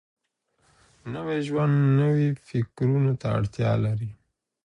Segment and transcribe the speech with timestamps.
[1.13, 4.11] نوی ژوند نويو فکرونو ته اړتيا لري.